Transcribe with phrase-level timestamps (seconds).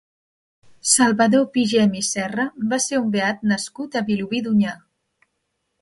[0.91, 4.77] Salvador Pigem i Serra va ser un beat nascut a Vilobí d'Onyar.